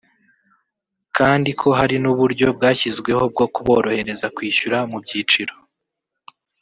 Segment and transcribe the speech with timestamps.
[1.17, 5.53] kandi ko hari n’uburyo bwashyizweho bwo kuborohereza kwishyura mu byiciro